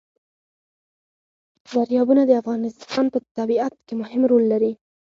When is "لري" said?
4.53-4.73